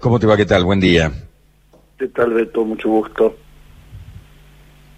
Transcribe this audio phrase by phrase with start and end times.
[0.00, 0.36] ¿cómo te va?
[0.36, 0.64] ¿Qué tal?
[0.64, 1.12] Buen día.
[1.96, 2.64] ¿Qué tal, Beto?
[2.64, 3.36] Mucho gusto.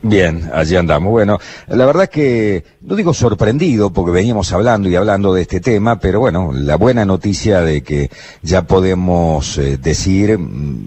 [0.00, 1.10] Bien, allí andamos.
[1.10, 6.00] Bueno, la verdad que no digo sorprendido porque veníamos hablando y hablando de este tema,
[6.00, 8.08] pero bueno, la buena noticia de que
[8.40, 10.86] ya podemos eh, decir, mm,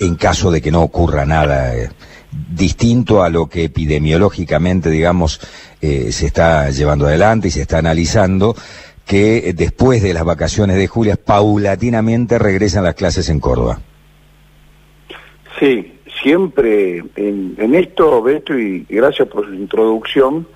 [0.00, 1.90] en caso de que no ocurra nada eh,
[2.32, 5.40] distinto a lo que epidemiológicamente, digamos,
[5.80, 8.56] eh, se está llevando adelante y se está analizando,
[9.06, 13.78] que después de las vacaciones de julio paulatinamente regresan las clases en Córdoba.
[15.58, 20.46] Sí, siempre en, esto, Beto, y, gracias por su introducción,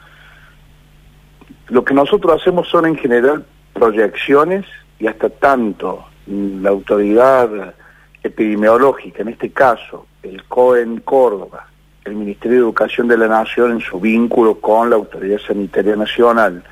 [1.69, 3.45] lo que nosotros hacemos son en general
[3.75, 4.65] proyecciones
[4.99, 7.75] y hasta tanto la autoridad
[8.23, 11.69] epidemiológica, en este caso el COEN Córdoba,
[12.05, 16.65] el Ministerio de Educación de la Nación en su vínculo con la Autoridad Sanitaria Nacional,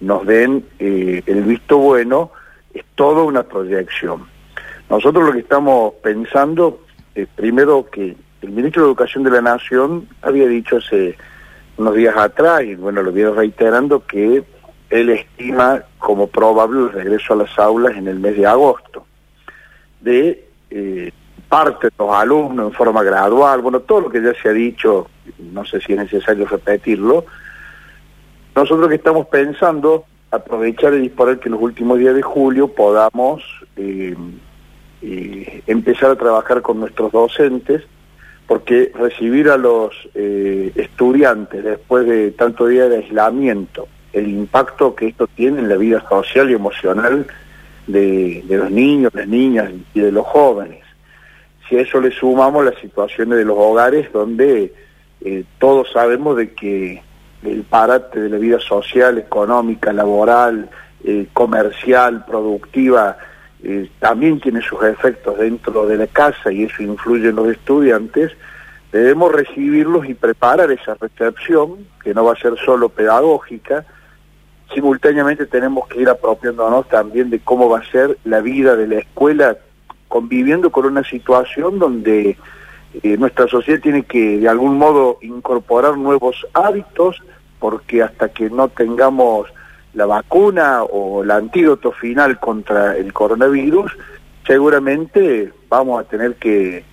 [0.00, 2.32] nos den eh, el visto bueno,
[2.72, 4.26] es toda una proyección.
[4.88, 6.80] Nosotros lo que estamos pensando
[7.14, 11.16] es primero que el ministro de Educación de la Nación había dicho hace
[11.76, 14.42] unos días atrás, y bueno, lo viene reiterando, que
[14.90, 19.06] él estima como probable el regreso a las aulas en el mes de agosto.
[20.00, 21.12] De eh,
[21.48, 25.08] parte de los alumnos en forma gradual, bueno, todo lo que ya se ha dicho,
[25.38, 27.26] no sé si es necesario repetirlo,
[28.54, 33.42] nosotros que estamos pensando aprovechar y disponer que en los últimos días de julio podamos
[33.76, 34.16] eh,
[35.02, 37.82] eh, empezar a trabajar con nuestros docentes,
[38.46, 45.08] porque recibir a los eh, estudiantes después de tanto día de aislamiento, el impacto que
[45.08, 47.26] esto tiene en la vida social y emocional
[47.86, 50.80] de, de los niños, las niñas y de los jóvenes.
[51.68, 54.72] Si a eso le sumamos las situaciones de los hogares donde
[55.58, 57.02] todos sabemos de que
[57.42, 60.68] el parate de la vida social, económica, laboral,
[61.04, 63.16] eh, comercial, productiva,
[63.62, 68.32] eh, también tiene sus efectos dentro de la casa y eso influye en los estudiantes,
[68.92, 73.84] debemos recibirlos y preparar esa recepción, que no va a ser solo pedagógica,
[74.74, 78.98] simultáneamente tenemos que ir apropiándonos también de cómo va a ser la vida de la
[78.98, 79.56] escuela
[80.08, 82.36] conviviendo con una situación donde
[83.02, 87.22] eh, nuestra sociedad tiene que de algún modo incorporar nuevos hábitos
[87.58, 89.48] porque hasta que no tengamos
[89.94, 93.96] la vacuna o el antídoto final contra el coronavirus,
[94.46, 96.84] seguramente vamos a tener que,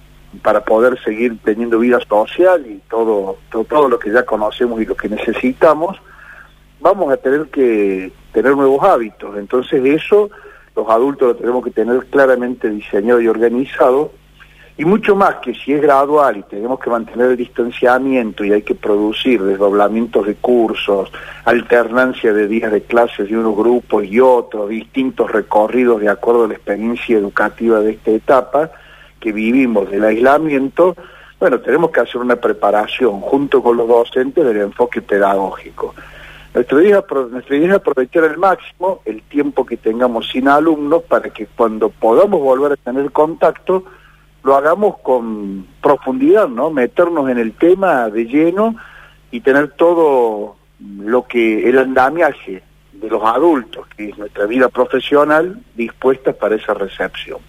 [0.42, 4.86] para poder seguir teniendo vida social y todo, todo, todo lo que ya conocemos y
[4.86, 5.98] lo que necesitamos,
[6.80, 9.38] vamos a tener que tener nuevos hábitos.
[9.38, 10.30] Entonces eso
[10.76, 14.12] los adultos lo tenemos que tener claramente diseñado y organizado
[14.78, 18.62] y mucho más que si es gradual y tenemos que mantener el distanciamiento y hay
[18.62, 21.12] que producir desdoblamientos de cursos,
[21.46, 26.48] alternancia de días de clases de unos grupos y otros, distintos recorridos de acuerdo a
[26.50, 28.70] la experiencia educativa de esta etapa
[29.20, 30.96] que vivimos del aislamiento,
[31.40, 35.96] bueno, tenemos que hacer una preparación junto con los docentes del enfoque pedagógico.
[36.54, 41.30] Nuestra idea, nuestra idea es aprovechar al máximo el tiempo que tengamos sin alumnos para
[41.30, 43.84] que cuando podamos volver a tener contacto,
[44.48, 46.72] lo hagamos con profundidad, ¿no?
[46.72, 48.78] Meternos en el tema de lleno
[49.30, 50.56] y tener todo
[51.00, 52.64] lo que el andamiaje
[52.94, 57.40] de los adultos, que es nuestra vida profesional, dispuesta para esa recepción.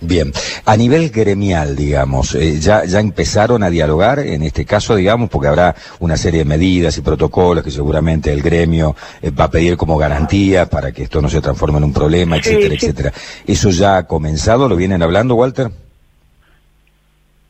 [0.00, 0.30] Bien,
[0.66, 5.48] a nivel gremial, digamos, eh, ya, ya empezaron a dialogar en este caso, digamos, porque
[5.48, 9.78] habrá una serie de medidas y protocolos que seguramente el gremio eh, va a pedir
[9.78, 13.12] como garantía para que esto no se transforme en un problema, etcétera, etcétera.
[13.46, 14.68] ¿Eso ya ha comenzado?
[14.68, 15.70] ¿Lo vienen hablando, Walter?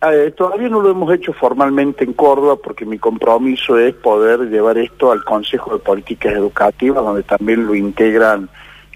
[0.02, 4.78] Eh, todavía no lo hemos hecho formalmente en Córdoba porque mi compromiso es poder llevar
[4.78, 8.48] esto al Consejo de Políticas Educativas, donde también lo integran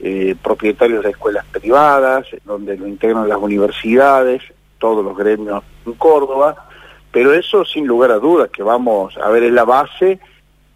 [0.03, 4.43] eh, propietarios de escuelas privadas, donde lo integran las universidades,
[4.79, 6.69] todos los gremios en Córdoba,
[7.13, 10.19] pero eso sin lugar a dudas que vamos a ver es la base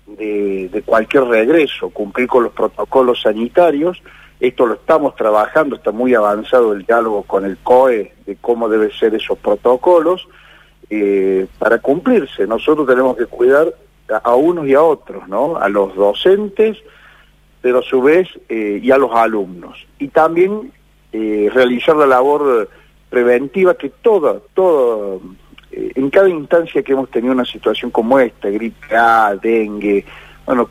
[0.07, 4.03] de, cualquier regreso, cumplir con los protocolos sanitarios,
[4.41, 8.91] esto lo estamos trabajando, está muy avanzado el diálogo con el COE de cómo deben
[8.93, 10.29] ser esos protocolos
[10.91, 12.47] eh, para cumplirse.
[12.47, 13.73] Nosotros tenemos que cuidar
[14.23, 15.57] a unos y a otros, ¿no?
[15.57, 16.77] A los docentes,
[17.65, 19.87] pero a su vez eh, y a los alumnos.
[19.99, 20.71] Y también
[21.15, 22.69] eh, realizar la labor
[23.09, 25.19] preventiva que toda, toda,
[25.73, 30.05] eh, en cada instancia que hemos tenido una situación como esta, gripe A, dengue,
[30.45, 30.69] bueno,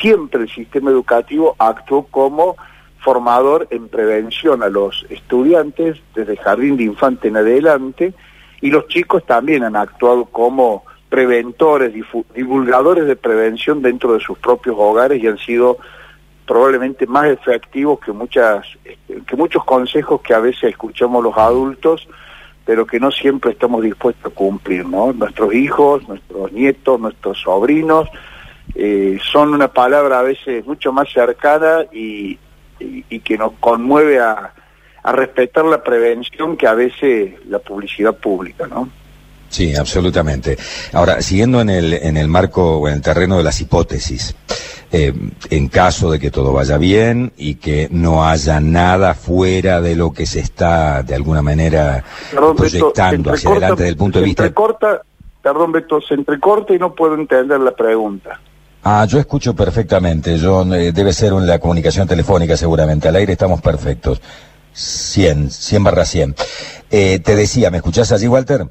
[0.00, 2.54] siempre el sistema educativo actuó como
[2.98, 8.14] formador en prevención a los estudiantes desde jardín de infante en adelante
[8.60, 11.92] y los chicos también han actuado como preventores,
[12.32, 15.78] divulgadores de prevención dentro de sus propios hogares y han sido
[16.46, 22.08] probablemente más efectivos que muchas este, que muchos consejos que a veces escuchamos los adultos
[22.64, 28.08] pero que no siempre estamos dispuestos a cumplir no nuestros hijos nuestros nietos nuestros sobrinos
[28.74, 32.38] eh, son una palabra a veces mucho más cercana y,
[32.80, 34.54] y, que nos conmueve a,
[35.02, 38.88] a respetar la prevención que a veces la publicidad pública no
[39.52, 40.56] Sí, absolutamente.
[40.94, 44.34] Ahora, siguiendo en el, en el marco o en el terreno de las hipótesis,
[44.94, 45.14] eh,
[45.48, 50.12] en caso de que todo vaya bien y que no haya nada fuera de lo
[50.12, 52.04] que se está de alguna manera
[52.54, 54.42] proyectando hacia adelante desde el punto de vista...
[54.42, 55.00] Entrecorta,
[55.42, 58.38] perdón, Beto, se entrecorta y no puedo entender la pregunta.
[58.84, 60.36] Ah, yo escucho perfectamente.
[60.36, 63.08] Yo eh, debe ser la comunicación telefónica seguramente.
[63.08, 64.20] Al aire estamos perfectos.
[64.72, 66.34] 100, 100 barra 100.
[66.90, 68.66] Eh, te decía, ¿me escuchás allí, Walter?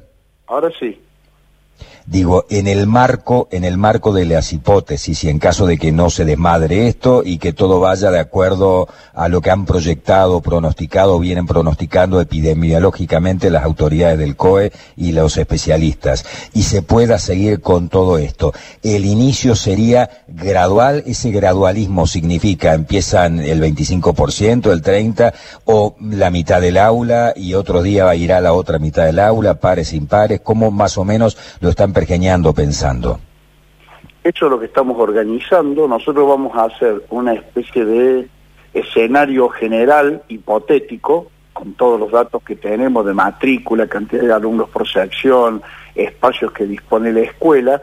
[0.46, 1.00] Ahora sí.
[2.06, 5.92] Digo, en el marco, en el marco de las hipótesis y en caso de que
[5.92, 10.40] no se desmadre esto y que todo vaya de acuerdo a lo que han proyectado,
[10.40, 17.60] pronosticado, vienen pronosticando epidemiológicamente las autoridades del COE y los especialistas, y se pueda seguir
[17.60, 18.52] con todo esto.
[18.82, 25.32] El inicio sería gradual, ese gradualismo significa empiezan el 25%, el 30%,
[25.64, 29.04] o la mitad del aula y otro día va a ir a la otra mitad
[29.04, 33.20] del aula, pares, impares, ¿cómo más o menos lo están pergeñando, pensando?
[34.24, 35.88] Eso es lo que estamos organizando.
[35.88, 38.28] Nosotros vamos a hacer una especie de
[38.72, 44.88] escenario general, hipotético, con todos los datos que tenemos de matrícula, cantidad de alumnos por
[44.88, 45.62] sección,
[45.94, 47.82] espacios que dispone la escuela,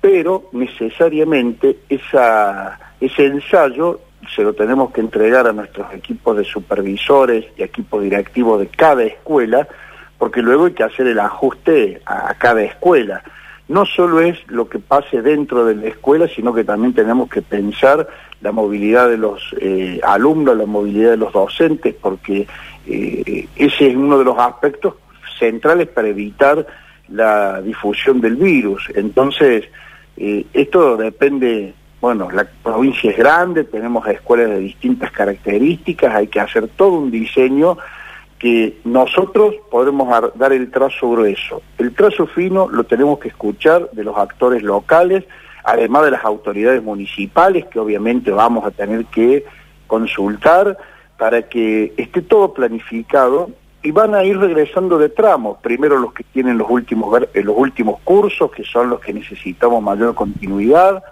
[0.00, 4.00] pero necesariamente esa, ese ensayo
[4.34, 9.04] se lo tenemos que entregar a nuestros equipos de supervisores y equipos directivos de cada
[9.04, 9.66] escuela,
[10.18, 13.22] porque luego hay que hacer el ajuste a cada escuela
[13.68, 17.42] no solo es lo que pase dentro de la escuela, sino que también tenemos que
[17.42, 18.08] pensar
[18.40, 22.46] la movilidad de los eh, alumnos, la movilidad de los docentes, porque
[22.86, 24.94] eh, ese es uno de los aspectos
[25.38, 26.66] centrales para evitar
[27.08, 28.88] la difusión del virus.
[28.94, 29.64] Entonces,
[30.16, 36.40] eh, esto depende, bueno, la provincia es grande, tenemos escuelas de distintas características, hay que
[36.40, 37.76] hacer todo un diseño
[38.38, 41.60] que nosotros podremos dar el trazo grueso.
[41.76, 45.24] El trazo fino lo tenemos que escuchar de los actores locales,
[45.64, 49.44] además de las autoridades municipales, que obviamente vamos a tener que
[49.86, 50.78] consultar
[51.16, 53.50] para que esté todo planificado
[53.82, 55.58] y van a ir regresando de tramos.
[55.58, 60.14] Primero los que tienen los últimos, los últimos cursos, que son los que necesitamos mayor
[60.14, 61.02] continuidad,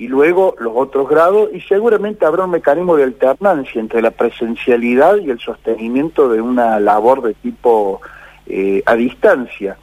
[0.00, 5.18] y luego los otros grados y seguramente habrá un mecanismo de alternancia entre la presencialidad
[5.18, 8.00] y el sostenimiento de una labor de tipo
[8.46, 9.76] eh, a distancia.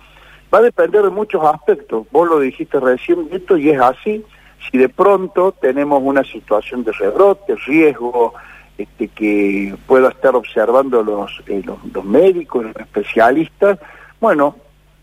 [0.51, 4.25] Va a depender de muchos aspectos, vos lo dijiste recién, esto y es así,
[4.71, 8.33] si de pronto tenemos una situación de rebrote, riesgo,
[8.75, 13.77] este, que pueda estar observando los, eh, los, médicos, los especialistas,
[14.19, 14.55] bueno,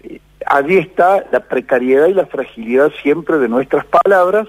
[0.03, 4.49] eh, allí está la precariedad y la fragilidad siempre de nuestras palabras,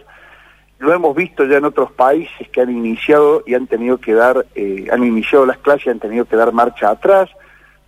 [0.79, 4.45] lo hemos visto ya en otros países que han iniciado y han tenido que dar,
[4.55, 7.29] eh, han iniciado las clases y han tenido que dar marcha atrás.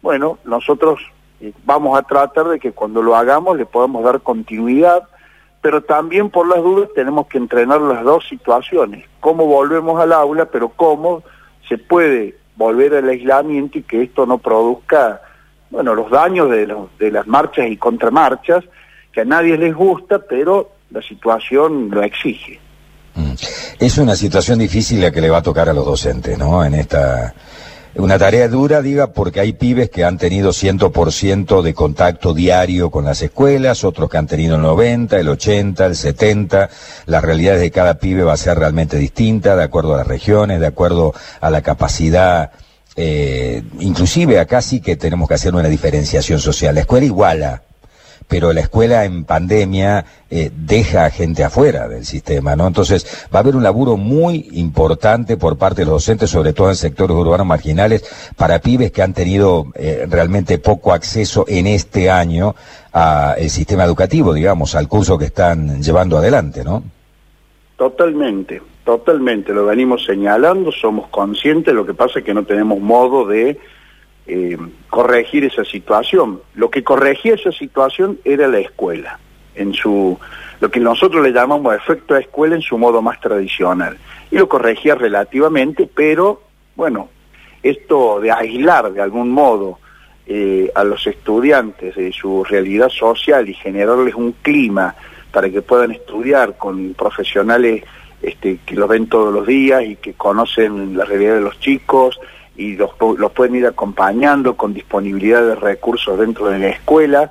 [0.02, 1.02] Bueno, nosotros
[1.42, 5.04] eh, vamos a tratar de que cuando lo hagamos le podamos dar continuidad,
[5.62, 10.46] pero también por las dudas tenemos que entrenar las dos situaciones, cómo volvemos al aula,
[10.46, 11.24] pero cómo
[11.68, 15.22] se puede volver al aislamiento y que esto no produzca,
[15.70, 18.64] bueno, los daños de, de las marchas y contramarchas,
[19.12, 22.62] que a nadie les gusta, pero la situación lo exige.
[23.18, 23.34] Mm.
[23.80, 26.64] Es una situación difícil la que le va a tocar a los docentes, ¿no?
[26.64, 27.34] En esta...
[27.96, 33.06] Una tarea dura, diga, porque hay pibes que han tenido 100% de contacto diario con
[33.06, 36.70] las escuelas, otros que han tenido el 90, el 80, el 70.
[37.08, 40.60] Las realidades de cada pibe va a ser realmente distinta, de acuerdo a las regiones,
[40.60, 42.52] de acuerdo a la capacidad
[43.00, 46.74] eh, inclusive acá sí que tenemos que hacer una diferenciación social.
[46.74, 47.62] La escuela iguala
[48.28, 52.68] pero la escuela en pandemia eh, deja a gente afuera del sistema, ¿no?
[52.68, 56.70] Entonces va a haber un laburo muy importante por parte de los docentes, sobre todo
[56.70, 58.04] en sectores urbanos marginales,
[58.36, 62.56] para pibes que han tenido eh, realmente poco acceso en este año
[62.92, 66.84] al sistema educativo, digamos, al curso que están llevando adelante, ¿no?
[67.78, 73.28] Totalmente, totalmente, lo venimos señalando, somos conscientes, lo que pasa es que no tenemos modo
[73.28, 73.60] de
[74.28, 74.58] eh,
[74.90, 76.42] corregir esa situación.
[76.56, 79.20] Lo que corregía esa situación era la escuela,
[79.56, 80.20] en su
[80.60, 83.98] lo que nosotros le llamamos efecto de escuela en su modo más tradicional.
[84.32, 86.42] Y lo corregía relativamente, pero
[86.76, 87.10] bueno,
[87.64, 89.80] esto de aislar de algún modo
[90.26, 94.96] eh, a los estudiantes de su realidad social y generarles un clima
[95.32, 97.84] para que puedan estudiar con profesionales
[98.22, 102.20] este, que los ven todos los días y que conocen la realidad de los chicos
[102.58, 107.30] y los, los pueden ir acompañando con disponibilidad de recursos dentro de la escuela.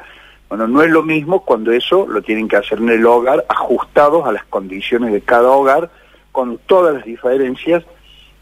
[0.49, 4.25] Bueno, no es lo mismo cuando eso lo tienen que hacer en el hogar, ajustados
[4.26, 5.90] a las condiciones de cada hogar,
[6.30, 7.85] con todas las diferencias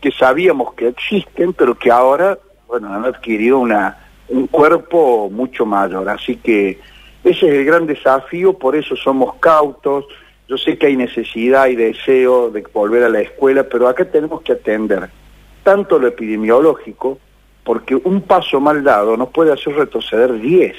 [0.03, 3.97] que sabíamos que existen, pero que ahora, bueno, han adquirido una,
[4.29, 6.07] un cuerpo mucho mayor.
[6.11, 6.79] Así que
[7.25, 10.05] ese es el gran desafío, por eso somos cautos.
[10.47, 14.43] Yo sé que hay necesidad y deseo de volver a la escuela, pero acá tenemos
[14.43, 15.09] que atender
[15.65, 17.19] tanto lo epidemiológico,
[17.65, 20.77] porque un paso mal dado nos puede hacer retroceder 10.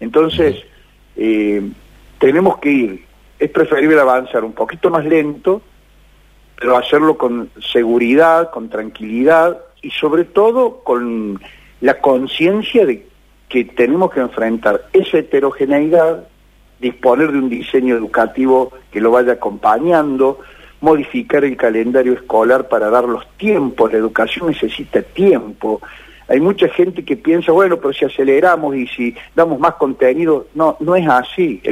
[0.00, 0.56] Entonces,
[1.16, 1.62] eh,
[2.18, 3.04] tenemos que ir,
[3.38, 5.62] es preferible avanzar un poquito más lento,
[6.58, 11.40] pero hacerlo con seguridad, con tranquilidad y sobre todo con
[11.80, 13.06] la conciencia de
[13.48, 16.26] que tenemos que enfrentar esa heterogeneidad,
[16.80, 20.40] disponer de un diseño educativo que lo vaya acompañando,
[20.80, 25.80] modificar el calendario escolar para dar los tiempos, la educación necesita tiempo.
[26.28, 30.76] Hay mucha gente que piensa, bueno, pero si aceleramos y si damos más contenido, no,
[30.80, 31.62] no es así.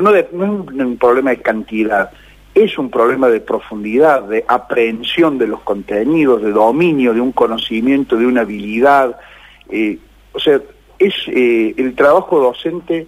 [0.00, 2.10] No, es un, problema de cantidad,
[2.54, 8.16] es un problema de profundidad, de aprehensión de los contenidos, de dominio de un conocimiento,
[8.16, 9.18] de una habilidad.
[9.70, 9.98] Eh,
[10.32, 10.60] o sea,
[10.98, 13.06] es eh, el trabajo docente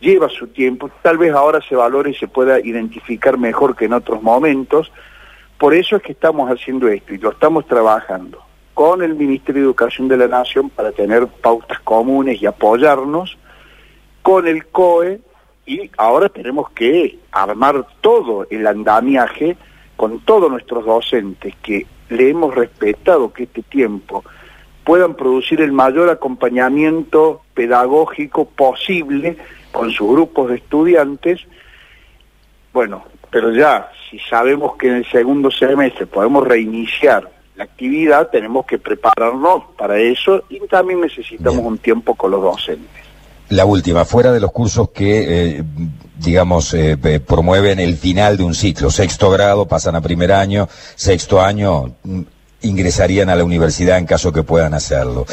[0.00, 3.94] lleva su tiempo, tal vez ahora se valore y se pueda identificar mejor que en
[3.94, 4.92] otros momentos,
[5.58, 8.42] por eso es que estamos haciendo esto y lo estamos trabajando
[8.74, 13.38] con el Ministerio de Educación de la Nación para tener pautas comunes y apoyarnos,
[14.20, 15.20] con el COE
[15.64, 19.56] y ahora tenemos que armar todo el andamiaje
[19.96, 24.24] con todos nuestros docentes que le hemos respetado que este tiempo
[24.84, 29.36] puedan producir el mayor acompañamiento pedagógico posible
[29.76, 31.40] con sus grupos de estudiantes,
[32.72, 38.64] bueno, pero ya si sabemos que en el segundo semestre podemos reiniciar la actividad, tenemos
[38.64, 43.02] que prepararnos para eso y también necesitamos un tiempo con los docentes.
[43.50, 45.62] La última, fuera de los cursos que, eh,
[46.18, 51.40] digamos, eh, promueven el final de un ciclo, sexto grado, pasan a primer año, sexto
[51.40, 52.22] año, mm,
[52.62, 55.26] ingresarían a la universidad en caso que puedan hacerlo.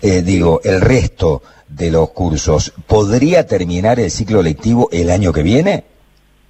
[0.00, 5.42] Eh, digo, el resto de los cursos, ¿podría terminar el ciclo lectivo el año que
[5.42, 5.84] viene?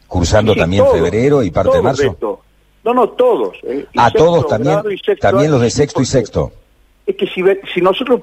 [0.06, 2.40] Cursando también febrero y parte de marzo.
[2.84, 3.56] No, no, todos.
[3.64, 4.80] Eh, ¿A todos también?
[5.20, 6.52] También los de sexto y sexto.
[7.06, 7.42] Es que si,
[7.74, 8.22] si nosotros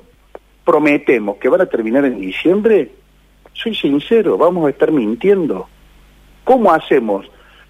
[0.64, 2.92] prometemos que van a terminar en diciembre,
[3.54, 5.68] soy sincero, vamos a estar mintiendo.
[6.44, 7.26] ¿Cómo hacemos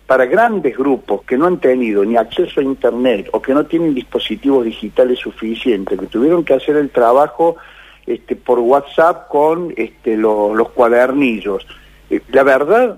[0.08, 3.96] para grandes grupos que no han tenido ni acceso a Internet o que no tienen
[3.96, 7.58] dispositivos digitales suficientes, que tuvieron que hacer el trabajo
[8.08, 11.66] este, por WhatsApp con este, los cuadernillos.
[12.10, 12.98] Eh, la verdad,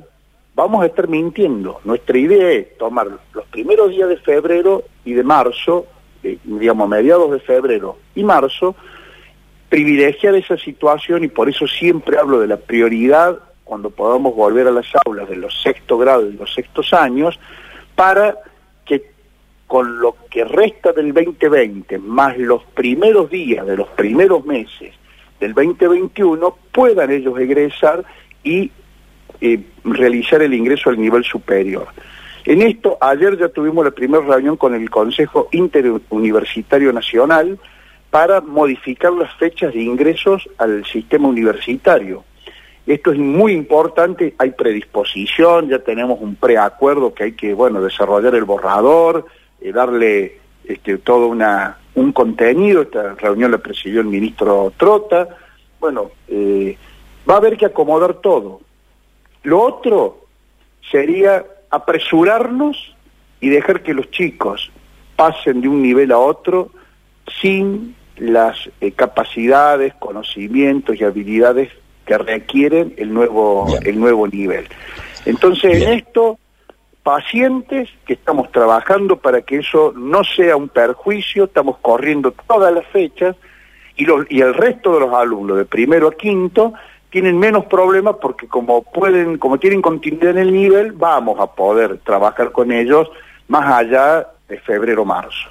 [0.56, 1.80] vamos a estar mintiendo.
[1.84, 5.86] Nuestra idea es tomar los primeros días de febrero y de marzo,
[6.24, 8.76] eh, digamos mediados de febrero y marzo,
[9.70, 14.72] privilegiar esa situación y por eso siempre hablo de la prioridad cuando podamos volver a
[14.72, 17.38] las aulas de los sexto grados y los sextos años,
[17.96, 18.38] para
[19.68, 24.96] con lo que resta del 2020, más los primeros días de los primeros meses
[25.40, 28.04] del 2021, puedan ellos egresar
[28.44, 28.72] y
[29.42, 31.88] eh, realizar el ingreso al nivel superior.
[32.46, 37.60] En esto, ayer ya tuvimos la primera reunión con el Consejo Interuniversitario Nacional
[38.10, 42.24] para modificar las fechas de ingresos al sistema universitario.
[42.86, 48.34] Esto es muy importante, hay predisposición, ya tenemos un preacuerdo que hay que, bueno, desarrollar
[48.34, 49.26] el borrador,
[49.62, 55.28] eh, darle este, todo una, un contenido, esta reunión la presidió el ministro Trota,
[55.80, 56.78] bueno, eh,
[57.30, 58.62] va a haber que acomodar todo.
[59.44, 60.26] Lo otro
[60.92, 62.96] sería apresurarnos
[63.40, 64.72] y dejar que los chicos
[65.16, 66.70] pasen de un nivel a otro
[67.42, 71.70] sin las eh, capacidades, conocimientos y habilidades
[72.06, 74.68] que requieren el nuevo, el nuevo nivel.
[75.26, 76.40] Entonces, en esto
[77.08, 82.86] pacientes que estamos trabajando para que eso no sea un perjuicio, estamos corriendo todas las
[82.88, 83.34] fechas
[83.96, 86.74] y, los, y el resto de los alumnos de primero a quinto
[87.10, 92.00] tienen menos problemas porque como pueden, como tienen continuidad en el nivel, vamos a poder
[92.00, 93.08] trabajar con ellos
[93.48, 95.50] más allá de febrero-marzo.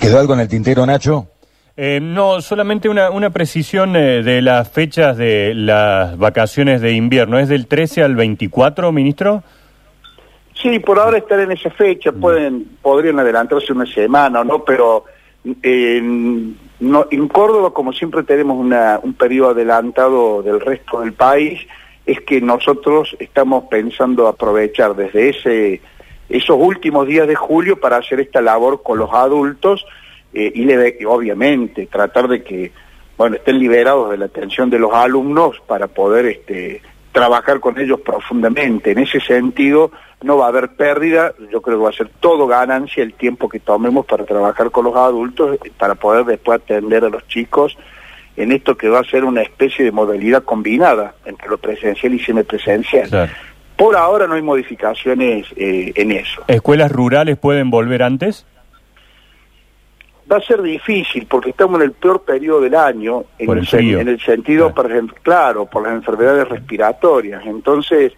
[0.00, 1.28] ¿Quedó algo en el tintero, Nacho?
[1.76, 7.38] Eh, no, solamente una, una precisión eh, de las fechas de las vacaciones de invierno.
[7.38, 9.44] ¿Es del 13 al 24, ministro?
[10.60, 15.04] Sí, por ahora estar en esa fecha, pueden, podrían adelantarse una semana o no, pero
[15.62, 21.66] en, no, en Córdoba, como siempre tenemos una, un periodo adelantado del resto del país,
[22.04, 25.80] es que nosotros estamos pensando aprovechar desde ese
[26.28, 29.84] esos últimos días de julio para hacer esta labor con los adultos
[30.32, 32.70] eh, y, obviamente tratar de que
[33.16, 38.00] bueno estén liberados de la atención de los alumnos para poder este, trabajar con ellos
[38.00, 38.92] profundamente.
[38.92, 39.90] En ese sentido
[40.22, 43.48] no va a haber pérdida, yo creo que va a ser todo ganancia el tiempo
[43.48, 47.76] que tomemos para trabajar con los adultos, para poder después atender a los chicos
[48.36, 52.18] en esto que va a ser una especie de modalidad combinada entre lo presencial y
[52.18, 53.30] semipresencial.
[53.76, 56.42] Por ahora no hay modificaciones eh, en eso.
[56.48, 58.46] ¿Escuelas rurales pueden volver antes?
[60.30, 64.72] Va a ser difícil porque estamos en el peor periodo del año, en, el, sentido,
[64.72, 67.42] por ejemplo, claro, por las enfermedades respiratorias.
[67.46, 68.12] Entonces,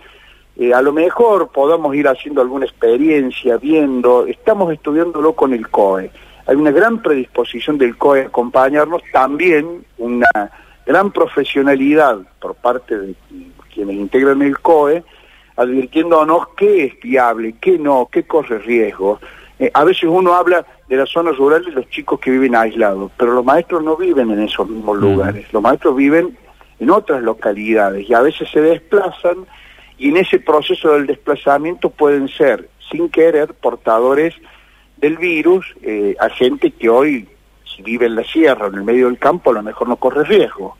[0.57, 6.11] eh, a lo mejor podamos ir haciendo alguna experiencia, viendo, estamos estudiándolo con el COE.
[6.47, 10.51] Hay una gran predisposición del COE a acompañarnos, también una
[10.85, 13.15] gran profesionalidad por parte de
[13.73, 15.05] quienes integran el COE,
[15.57, 19.21] advirtiéndonos qué es viable, qué no, qué corre riesgo.
[19.59, 23.11] Eh, a veces uno habla de las zonas rurales y los chicos que viven aislados,
[23.17, 26.37] pero los maestros no viven en esos mismos lugares, los maestros viven
[26.79, 29.47] en otras localidades y a veces se desplazan
[29.99, 34.35] y en ese proceso del desplazamiento pueden ser, sin querer, portadores
[34.97, 37.29] del virus eh, a gente que hoy,
[37.65, 40.25] si vive en la sierra en el medio del campo, a lo mejor no corre
[40.25, 40.77] riesgo.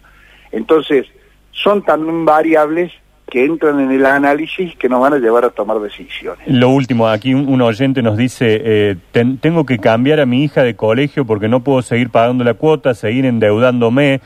[0.51, 1.07] Entonces,
[1.51, 2.93] son también variables
[3.33, 6.47] que entran en el análisis que nos van a llevar a tomar decisiones.
[6.47, 8.97] Lo último, aquí un, oyente nos dice, eh,
[9.41, 12.93] tengo que cambiar a mi hija de colegio porque no puedo seguir pagando la cuota,
[12.93, 14.21] seguir endeudándome.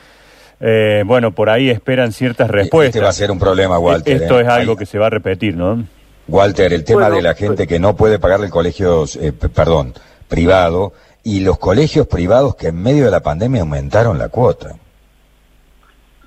[0.59, 2.95] Eh, bueno, por ahí esperan ciertas respuestas.
[2.95, 4.21] Este va a ser un problema, Walter.
[4.21, 4.43] Esto ¿eh?
[4.43, 5.83] es algo que se va a repetir, ¿no?
[6.27, 9.05] Walter, el tema de la gente que no puede pagar el colegio,
[9.53, 9.93] perdón,
[10.27, 14.75] privado, y los colegios privados que en medio de la pandemia aumentaron la cuota.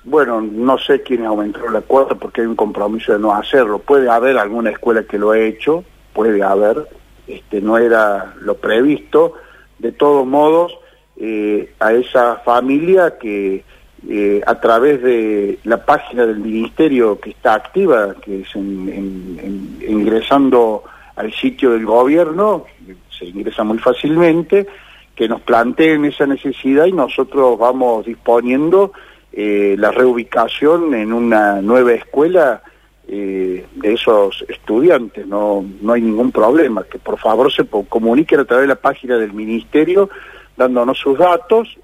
[0.04, 3.78] Bueno, no sé quiénes aumentaron la cuota porque hay un compromiso de no hacerlo.
[3.78, 5.84] Puede haber alguna escuela que lo ha hecho,
[6.14, 6.88] puede haber,
[7.26, 9.34] este, no era lo previsto.
[9.78, 10.72] De todos modos,
[11.16, 13.64] eh, a esa familia que
[14.08, 20.84] eh, a través de la página del ministerio que está activa, que es ingresando
[21.16, 22.64] al sitio del gobierno,
[23.10, 24.66] se ingresa muy fácilmente,
[25.14, 28.92] que nos planteen esa necesidad y nosotros vamos disponiendo
[29.32, 32.62] eh, la reubicación en una nueva escuela
[33.06, 38.44] eh, de esos estudiantes, no, no hay ningún problema, que por favor se comuniquen a
[38.44, 40.08] través de la página del ministerio
[40.56, 41.76] dándonos sus datos,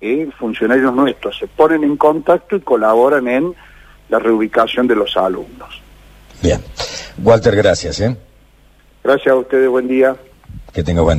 [0.00, 3.54] eh, funcionarios nuestros se ponen en contacto y colaboran en
[4.08, 5.80] la reubicación de los alumnos.
[6.42, 6.60] Bien.
[7.22, 8.00] Walter, gracias.
[8.00, 8.16] ¿eh?
[9.02, 10.16] Gracias a ustedes, buen día.
[10.72, 11.18] Que tenga buen